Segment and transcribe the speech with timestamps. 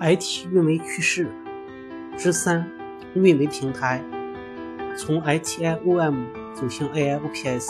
[0.00, 1.26] IT 运维趋势
[2.16, 2.70] 之三：
[3.14, 4.00] 运维平台
[4.96, 6.14] 从 ITIOM
[6.54, 7.66] 走向 AIOPS。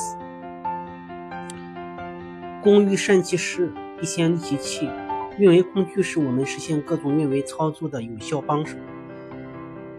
[2.62, 4.90] 工欲善其事，必先利其器。
[5.38, 8.76] 运维工具是我们实现各种运维操作的有效帮手。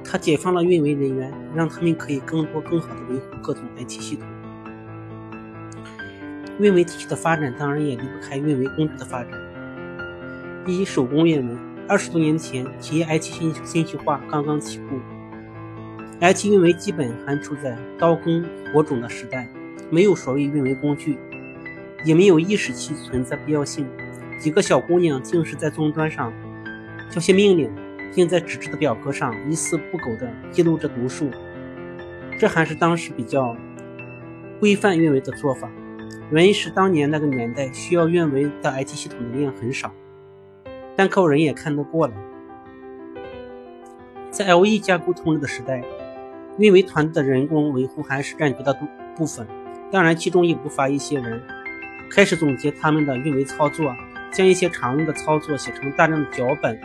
[0.04, 4.28] 它解放了运维人员，让他们可以更多、更好的维护各种 IT 系统。
[6.60, 9.32] 运维体系的发展当然也离不开运维工具的发展。
[10.68, 11.69] 一、手工运维。
[11.90, 15.00] 二十多年前，企业 IT 信信息化刚刚起步
[16.22, 19.50] ，IT 运维基本还处在刀耕火种的时代，
[19.90, 21.18] 没有所谓运维工具，
[22.06, 23.88] 也没有意识其存在必要性。
[24.40, 26.32] 几个小姑娘竟是在终端上
[27.10, 27.72] 交些命令，
[28.14, 31.32] 并在纸质的表格上一丝不苟地记录着读数，
[32.38, 33.58] 这还是当时比较
[34.60, 35.68] 规范运维的做法。
[36.30, 39.92] 原因是当年那个年代需要运维的 IT 系统的量很少。
[41.00, 42.14] 但靠人也看得过了。
[44.30, 45.82] 在 LE 架构统治的时代，
[46.58, 48.74] 运维团队的人工维护还是占绝大
[49.16, 49.48] 部分。
[49.94, 51.42] 当然，其中也不乏一些人
[52.12, 53.96] 开始总结他们的运维操作，
[54.30, 56.78] 将一些常用的操作写成大量的脚本，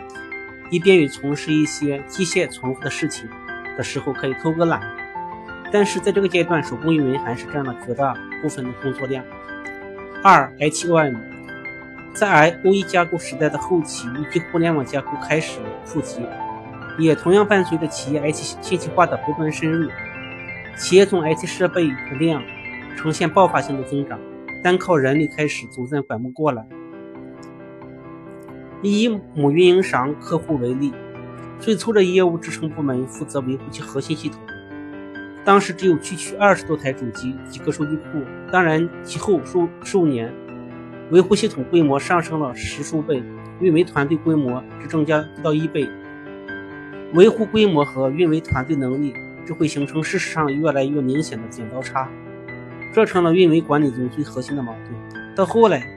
[0.71, 3.27] 以便于从事一些机械重复的事情
[3.75, 4.81] 的时候可以偷个懒。
[5.73, 9.25] 但是在这个阶段，手工运维还是占了绝大部分的工作量。
[10.23, 11.34] 二 HOM。
[12.15, 16.21] 在 IOE 架构时代的后期，以及互联网架构开始普及，
[16.97, 19.89] 也同样伴随着企业 IT 信息化的不断深入，
[20.77, 22.41] 企业从 IT 设备的量
[22.95, 24.17] 呈现爆发性的增长，
[24.63, 26.65] 单靠人力开始逐渐管不过来。
[28.81, 30.93] 以母运营商客户为例，
[31.59, 34.39] 最初的业务支撑部门负责维护其核心系统，
[35.43, 38.23] 当时只有区区二十多台主机，几个数据库。
[38.53, 40.33] 当然，其后数数年。
[41.11, 43.21] 维护系统规模上升了十数倍，
[43.59, 45.87] 运维团队规模只增加不到一倍。
[47.13, 49.13] 维护规模和运维团队能力
[49.45, 52.09] 只会形成事实上越来越明显的剪刀差，
[52.91, 55.35] 这成了运维管理中最核心的矛盾。
[55.35, 55.87] 到后来，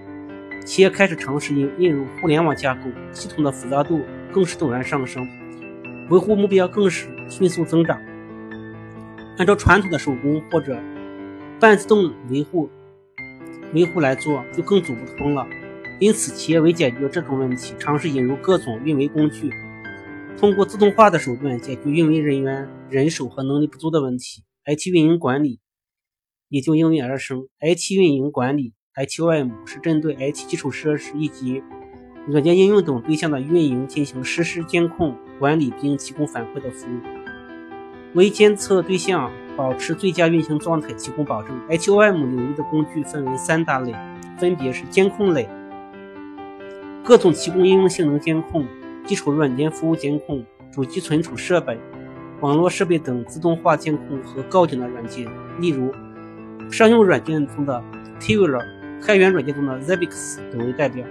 [0.66, 5.26] 企业开始尝试引引入互联网架构，系统的复杂度更是陡然上升，
[6.10, 7.98] 维护目标更是迅速增长。
[9.38, 10.76] 按照传统的手工或者
[11.58, 12.68] 半自动维护。
[13.74, 15.46] 维护来做就更走不通了，
[16.00, 19.50] 因此企业为解决这种问题，尝试引入各种运维工具，
[20.38, 24.42] 通过自动化的手段解决运维人员人手和能力不足的问题。
[24.64, 25.60] IT 运营管理
[26.48, 27.48] 也就应运而生。
[27.60, 31.62] IT 运营管理 （ITOM） 是针对 IT 基础设施以及
[32.26, 37.00] 软件应用等对象的运营进行实时监控管理并提供反馈的服务，
[38.14, 39.30] 为监测对象。
[39.58, 41.50] 保持最佳运行状态提供保证。
[41.68, 43.92] HOM 领域的工具分为三大类，
[44.38, 45.48] 分别是监控类，
[47.02, 48.64] 各种提供应用性能监控、
[49.04, 51.76] 基础软件服务监控、主机存储设备、
[52.40, 55.26] 网络设备等自动化监控和告警的软件，
[55.58, 55.92] 例如
[56.70, 57.82] 商用软件中的
[58.20, 58.64] Tvler、
[59.02, 61.04] 开源软件中的 Zabbix 等为代表。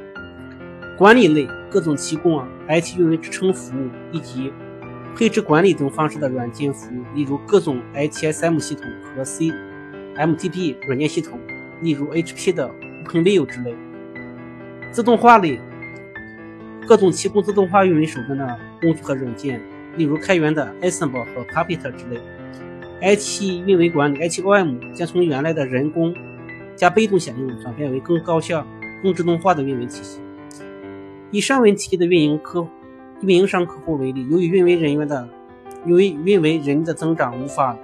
[0.97, 4.53] 管理类，各种提供 IT 运维支撑服务以及
[5.17, 11.39] 配置管理等方式的软件服务，例如各种 ITSM 系统和 CMDP 软件系统，
[11.81, 12.69] 例如 HP 的
[13.03, 13.75] OpenView 之类。
[14.91, 15.59] 自动化类，
[16.87, 19.59] 各种提供自动化运维手段的工具和软件，
[19.95, 22.21] 例如开源的 Ansible 和 Puppet 之类。
[23.01, 26.13] IT 运维管理 （ITOM） 将从原来的人工
[26.75, 28.63] 加被动响应转变为更高效、
[29.01, 30.19] 更自动化的运维体系。
[31.31, 32.67] 以上问题的运营客。
[33.21, 35.27] 运营商客户为例，由于运维人员的
[35.85, 37.75] 由于运维人的增长无法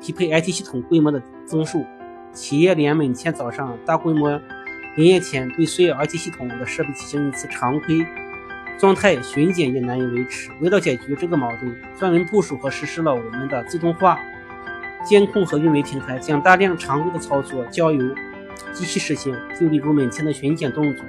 [0.00, 1.86] 匹配 IT 系统规模的增速，
[2.32, 4.30] 企业连每天早上大规模
[4.96, 8.06] 营业前对所有 IT 系统的设备进行一次常规
[8.78, 10.50] 状态巡检也难以维持。
[10.60, 14.18] 为了解决这个矛盾，专门部署和实施了我们的自动化
[15.02, 18.14] 监控和运维平台，将大量常规的操作交由
[18.72, 19.34] 机器实现。
[19.58, 21.04] 就例如每天的巡检动作，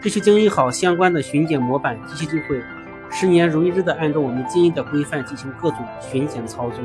[0.00, 2.58] 只需经营好相关的巡检模板，机器就会。
[3.10, 6.78] 十年如一日的按照我们经营的规范进行各种巡检操作。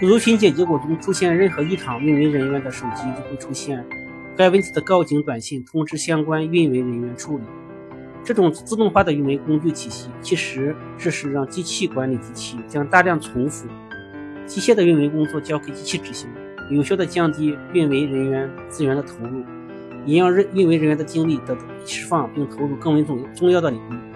[0.00, 3.84] 如巡检结果中出现任何异常，运维人员的手机就会出现
[4.36, 7.44] 该问题的告警短信，通知相关运维人员处理。
[8.22, 13.66] 这种自动化的运维工具体系，其实这是让机器管理机器，将大量重复
[14.46, 16.28] 机械的运维工作交给机器执行，
[16.70, 19.42] 有效的降低运维人员资源的投入，
[20.04, 24.15] 也让运运维人员的精力得到释放，并投入更为重重要的领域。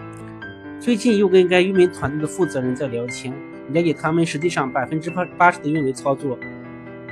[0.80, 3.30] 最近又跟该运维团队的负责人在聊天，
[3.68, 6.38] 了解他们实际上百分之八八十的运维操作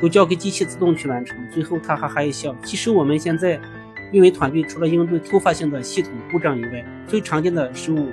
[0.01, 1.37] 都交给机器自动去完成。
[1.53, 3.61] 最后他哈哈一笑，其实我们现在
[4.11, 8.09] 运维团队除了应对突发性的系统故障以外，最常见的失误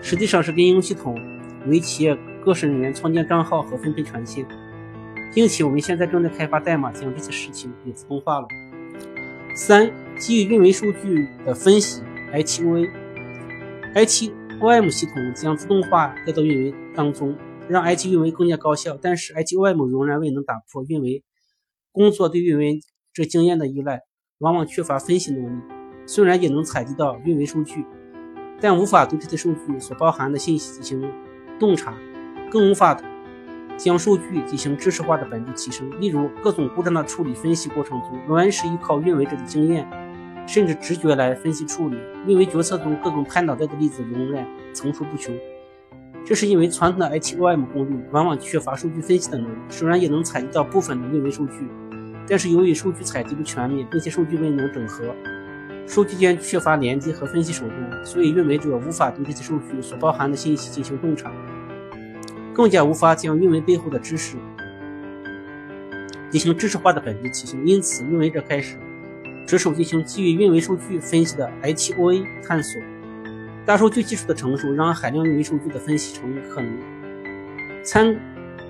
[0.00, 1.20] 实际上是给应用系统
[1.66, 4.46] 为企业各省人员创建账号和分配权限，
[5.34, 8.48] 并且我们现在正在开发代码将这些事情给自动化了。
[9.54, 12.00] 三、基于运维数据的分析
[14.60, 17.36] OM 系统将自动化带到运维当中，
[17.68, 18.98] 让 IT 运维更加高效。
[19.00, 21.22] 但是，IT OM 仍然未能打破运维
[21.92, 22.80] 工作对运维
[23.12, 24.02] 这经验的依赖，
[24.38, 25.62] 往往缺乏分析能力。
[26.06, 27.84] 虽然也能采集到运维数据，
[28.60, 31.12] 但无法对这些数据所包含的信息进行
[31.60, 31.94] 洞察，
[32.50, 33.00] 更无法。
[33.76, 39.88] 将数据进行知识化的本质提升，例如各种故障的处理分析过程中，仍然是依靠运维者的经验，
[40.48, 41.98] 甚至直觉来分析处理。
[42.26, 45.32] 运维决策中各种拍脑袋的例子仍然层出不穷。
[46.24, 51.68] 这是因为传统的 I7OM 工具往往缺乏数据分析的能力，虽然也能采集到部分的运维数据，
[52.26, 55.14] 但是由于数据采集不全面，并且数据未能整合，
[55.86, 61.30] 数据间缺乏连接和分析手段，所以运维者无法对这些数据所包含的信息进行洞察。
[62.54, 64.36] 更加无法将运维背后的知识
[66.28, 68.76] 进行知识化的本质提升，因此运维者开始
[69.48, 72.78] 着手进行基于运维数据分析的 ITOA 探索。
[73.64, 76.70] 大数据技术的成熟让海量运维数据的分析成为可能。
[77.82, 78.14] 参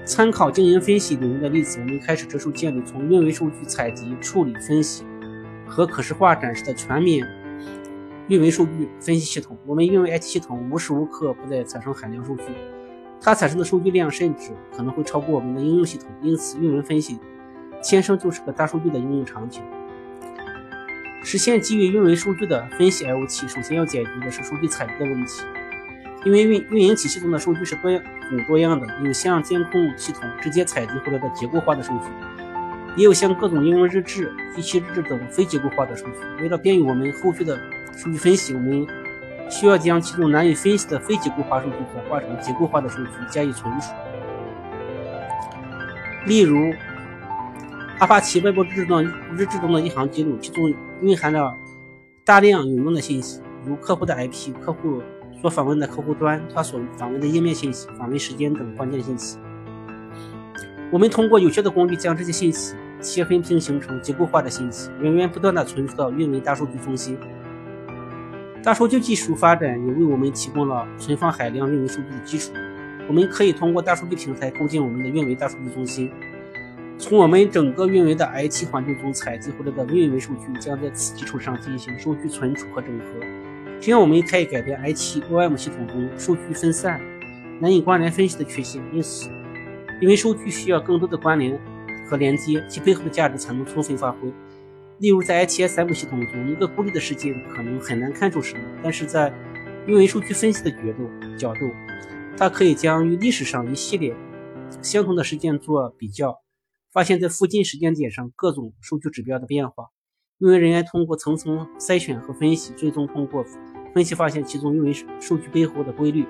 [0.04, 5.04] 参考经营分析领域的例子，我们开始着手建立从运维数据采集、处理、分析
[5.66, 7.26] 和可视化展示的全面
[8.28, 9.58] 运维数据分析系统。
[9.66, 12.44] 我们运维 IT 系统无时无刻不在产生海量数据。
[13.20, 17.18] 它产生的数据量甚至可能会超过我们的应用系统，因此运维分析
[17.82, 19.60] 天生就是个大数据的应用场景。
[21.22, 25.42] 实现基于运维数据的分析 IoT，首先要解决的是数据采集的问题。
[26.24, 32.06] 因为运运营体系中的数据是多样、很多样的，有像监控系统直接采集回来的结构化的数据，
[32.96, 36.42] 也有像各种应用日志、机器日志等非结构化的数据。
[36.42, 37.58] 为了便于我们后续的
[37.96, 38.86] 数据分析，我们
[39.48, 43.92] 需要将其中难以分析的非结构化数据转化成结构化的数据加以存储。
[46.26, 46.74] 例如，
[47.98, 49.04] 阿帕奇外部日志中
[49.36, 51.52] 日志中的一行记录，其中蕴含了
[52.24, 55.02] 大量有用的信息，如客户的 IP、客户
[55.42, 59.36] 所访问的客户端、他所访问的页面信息、访问时间等关键信息。
[60.92, 67.18] 我们通过有效的工具将这些信息切分并形成结构化的信息，源源不断的存储到运维大数据中心。
[68.62, 72.52] 大数据技术发展也为我们提供了存放海量运维数据的基础。
[73.08, 76.12] 我们可以通过大数据平台构建我们的运维大数据中心，
[76.98, 83.04] 从我们整个运维的 IT 环境中采集回来的运维数据，将在此基础上进行数据存储和整合。
[83.80, 87.00] 这样我们可以改变 I7OM 系统中数据分散、
[87.60, 88.82] 难以关联分析的缺陷。
[88.92, 89.30] 因此，
[90.00, 91.56] 因为数据需要更多的关联
[92.04, 94.18] 和连接，其背后的价值才能充分发挥。
[94.98, 99.32] 例如，在 ITSM 系统中，一个孤立的事件可能很难看出什么，但是在
[99.86, 101.08] 运维数据分析的角度
[101.38, 101.70] 角度，
[102.36, 104.12] 它可以将与历史上一系列
[104.82, 106.40] 相同的事件做比较，
[106.92, 109.88] 发现在附近时间点上各种数据指标的变化。
[110.38, 113.44] 运维人员通过层层筛选和分析，最终通过
[113.94, 116.26] 分析发现其中运维数据背后的规律，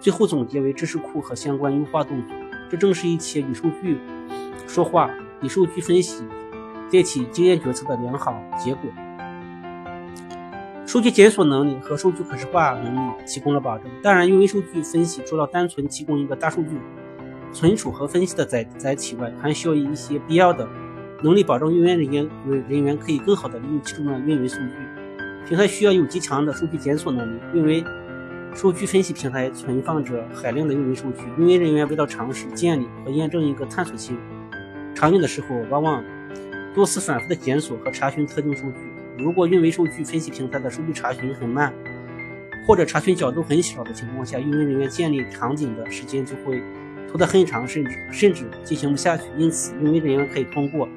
[0.00, 2.36] 最后总结为知识库和相关优化动作。
[2.70, 3.98] 这正是一切与数据
[4.66, 5.10] 说话、
[5.42, 6.24] 以数据分析。
[6.92, 8.90] 代替经验决策的良好结果。
[10.84, 13.88] 数据检索能力和数据可视化能力提供了保证。
[14.02, 16.80] 当然，运维数据分析除了单纯提供一个大数据
[17.52, 20.68] 存储和分析的载载体外，还需要一些必要的
[21.22, 22.28] 能力，保证运维人员
[22.68, 24.74] 人员可以更好的利用其中的运维数据。
[25.48, 27.40] 平台需要有极强的数据检索能力。
[27.54, 27.84] 运维
[28.54, 34.16] 数据分析平台存放着海量的运维数据，运维人员为了尝试建立和验证一个探索性
[34.94, 36.04] 场景的时候，往往
[36.74, 38.78] 多次反复的检索和查询特定数据。
[39.18, 41.72] 如果运维数据分析平台的数据查询很慢，
[42.66, 46.62] 或者查询角度很小的情况下，运维人员建立场景的时间就会
[47.10, 49.24] 拖得很长，甚至甚至进行不下去。
[49.36, 50.88] 因此，运维人员可以通过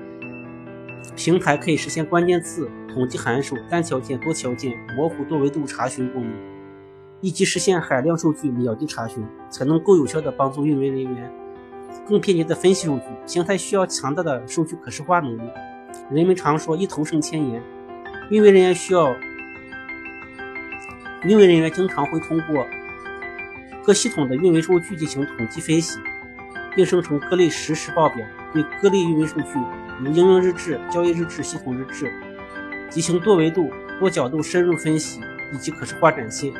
[1.15, 6.31] 平台可以实现关键字、统计函数、单条件、多条件、模糊多维度查询功能，
[7.19, 11.31] 以及实现海量数据秒级查询，才能够有效的帮助运维人员。
[12.07, 15.41] 更便捷的分析数据，平台需要强大的数据可视化能力。
[16.11, 17.61] 人们常说“一头胜千言”，
[18.29, 19.15] 运维人员需要，
[21.23, 22.65] 运维人员经常会通过
[23.85, 25.99] 各系统的运维数据进行统计分析，
[26.75, 29.47] 并生成各类实时报表，对各类运维数据，
[29.99, 32.11] 如应用日志、交易日志、系统日志，
[32.89, 35.19] 进行多维度、多角度深入分析
[35.53, 36.53] 以及可视化展现，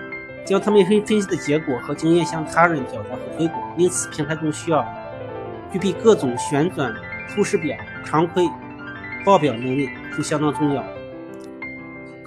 [0.46, 3.74] 将他们分分析的结果和经验向他人表达和推广。
[3.78, 4.86] 因此，平台中需要。
[5.72, 6.94] 具备各种旋转
[7.34, 7.76] 透视表、
[8.06, 8.48] 常规
[9.26, 10.86] 报表能力就相当重要。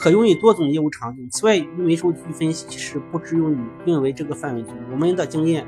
[0.07, 1.29] 可用于多种业务场景。
[1.33, 5.67] 此外，运维数据分析其实不只用于运维这个范围中，我们的经验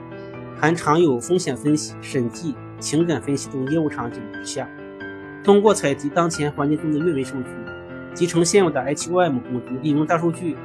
[0.56, 4.70] 还常有风险分析、审计、情感分析等业务场景之下。
[5.42, 7.48] 通过采集当前环境中的运维数据，
[8.14, 10.56] 集成现有的 HOM 工具，利用大数据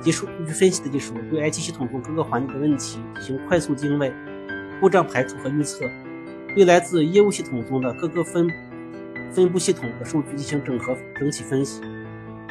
[0.00, 4.10] 及数据分析的技术，对 IT 系统中各个环节的问题进行快速定位、
[4.80, 5.84] 故障排除和预测，
[6.54, 8.48] 对来自业务系统中的各个分
[9.30, 11.82] 分布系统的数据进行整合整体分析，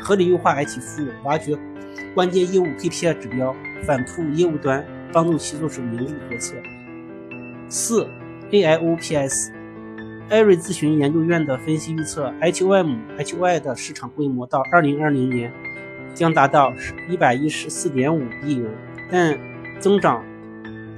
[0.02, 1.58] 合理优化 IT 服务，挖掘
[2.16, 6.56] 关键业务 KPI 指标，反哺业务端，帮助其做出明智决策。
[7.70, 8.08] 四
[8.52, 9.54] AIOPS。
[10.30, 15.52] 艾瑞咨询研究院的分析预测，HOM、HOI 的市场规模到2020年
[16.14, 16.72] 将达到
[17.10, 18.70] 114.5亿元，
[19.10, 19.36] 但
[19.80, 20.24] 增长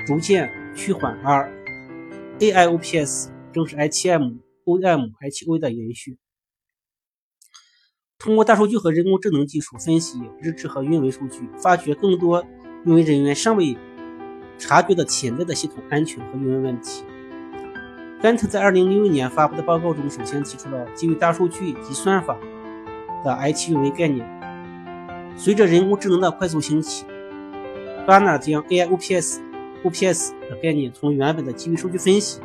[0.05, 1.17] 逐渐趋缓。
[1.23, 1.49] 而
[2.39, 6.17] AIOPS 正是 hmomho 的延续。
[8.23, 12.45] 通过大数据和人工智能技术分析日志和运维数据，发掘更多
[12.85, 13.75] 运维人员尚未
[14.59, 17.03] 察觉的潜在的系统安全和运维问题。
[18.21, 22.37] 甘特在2006年发布的报告中，首先提出了基于大数据及算法
[23.25, 24.23] 的 IT 运维概念。
[25.35, 27.05] 随着人工智能的快速兴起，
[28.05, 29.39] 巴纳将 AIOPS、
[29.83, 32.39] OPS 的概念从原本的基于数据分析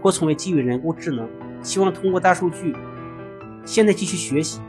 [0.00, 1.28] 扩充为基于人工智能，
[1.62, 2.74] 希望通过大数据、
[3.66, 4.62] 现代机器学习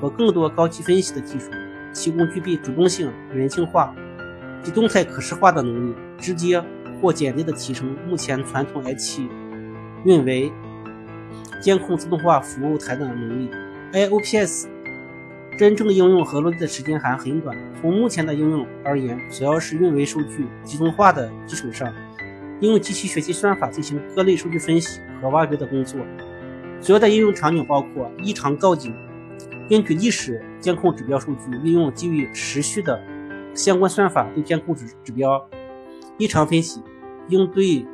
[0.00, 1.50] 和更多高级分析的技术，
[1.92, 3.94] 提供具备主动性、人性化
[4.62, 6.62] 及动态可视化的能力，直接
[7.00, 9.22] 或间接的提升目前传统 IT。
[10.04, 10.52] 运维、
[11.60, 13.50] 监控自动化服务台的能力
[13.92, 14.66] ，AIOPS
[15.58, 17.56] 真正应用和落地的时间还很短。
[17.80, 21.92] 从目前的应用而言，主要是运维数据集中化的基础上，
[22.60, 26.00] 应用机器学习算法进行各类数据分析和挖掘的工作。
[26.80, 28.94] 主要的应用场景包括异常告警，
[29.68, 33.00] 根据历史监控指标数据，利用基于时序的
[33.54, 35.48] 相关算法对监控指指标
[36.16, 36.82] 异常分析，
[37.28, 37.86] 应对。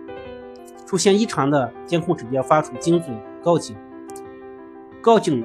[0.86, 3.74] 出现异常的监控指标，发出精准告警、
[5.00, 5.44] 告警、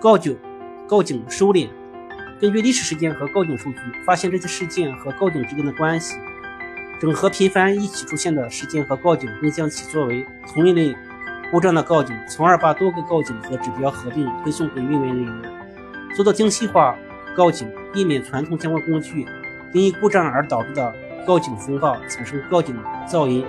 [0.00, 0.38] 告警、
[0.86, 1.68] 告警收敛。
[2.40, 6.16] 根据历史事件和告警数据，发现这些事件和告警之间的关系，
[7.00, 10.96] 整合频繁一起出现的事件和告警，并将其作为同一类
[11.50, 15.52] 故障的告警，从而把多个告警和指标合并推送给运维人员，
[16.16, 16.96] 做到精细化
[17.36, 19.26] 告警，避免传统相关工具
[19.74, 20.94] 因故障而导致的
[21.26, 22.74] 告警风暴产生告警
[23.06, 23.44] 噪音。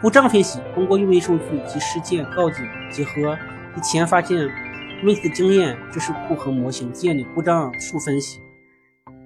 [0.00, 3.36] 故障分析通过运维数据及事件告警，结合
[3.76, 4.48] 以前发现
[5.04, 8.40] 问题的经验知识库和模型，建立故障数分析，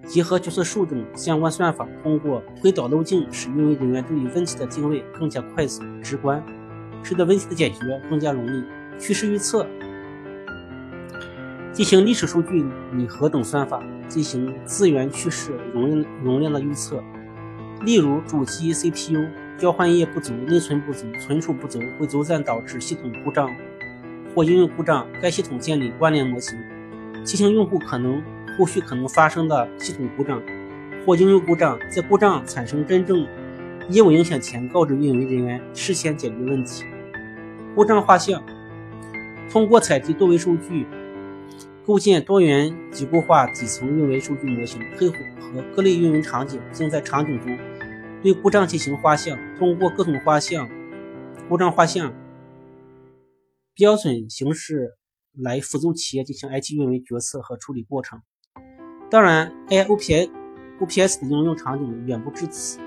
[0.04, 6.42] 结合决策树等相关算法，通过推导路径，使运维人员对于问题的定位更加快速直观，
[7.04, 7.78] 使得问题的解决
[8.10, 8.64] 更加容易。
[8.98, 9.64] 趋势预测，
[11.80, 17.02] 进行历史数据拟合等算法，进行资源趋势容量容量的预测，
[17.86, 19.26] 例如主机 CPU。
[19.56, 23.48] 交换页不足、内存不足、存储不足会逐渐导致系统故障
[24.34, 25.06] 或应用故障。
[25.22, 26.58] 该系统建立关联模型，
[27.24, 28.22] 提醒用户可能
[28.58, 30.42] 后续可能发生的系统故障
[31.06, 33.26] 或应用故障，在故障产生真正
[33.88, 36.84] 业务影响前告知运维人员，事先解决问题。
[37.74, 38.42] 故障画像
[39.50, 40.86] 通过采集多维数据，
[41.90, 47.58] 构建多元结构化底层运维数据模型，配合和各类运维场景，并在场景中。
[48.22, 50.70] 对故障进行画像，通过各种画像、
[51.48, 52.14] 故障画像
[53.74, 54.92] 标准形式
[55.36, 58.20] 来辅助企业进行 IT 运维决策和处理过程。
[59.10, 60.30] 当然，AIOPS
[60.78, 62.78] OPS 的应用场景远不止此。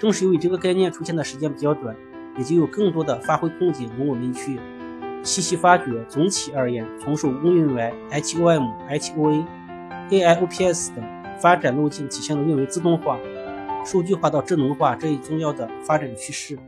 [0.00, 1.96] 正是由于这个概念出现的时间比较短，
[2.36, 4.58] 也就有更多的发挥空间供我们去
[5.22, 6.04] 细细发掘。
[6.08, 9.44] 总体而言，从手工运维、HOM、HOA、
[10.10, 11.04] AIOPS 等
[11.40, 13.18] 发展路径体现了运维自动化。
[13.84, 16.58] 数据化到智能化这一重要的发展趋势。